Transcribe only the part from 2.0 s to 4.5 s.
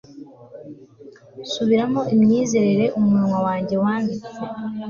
Imyizerere umunwa wanjye wanditse